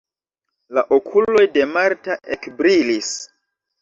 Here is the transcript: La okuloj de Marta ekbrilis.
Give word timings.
La 0.77 0.83
okuloj 0.95 1.45
de 1.57 1.67
Marta 1.75 2.17
ekbrilis. 2.37 3.13